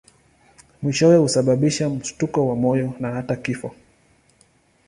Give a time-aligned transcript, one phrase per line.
[0.81, 3.75] Mwishowe husababisha mshtuko wa moyo na hata kifo.